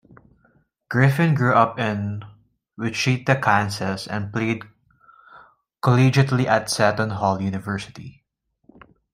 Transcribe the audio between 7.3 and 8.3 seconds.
University.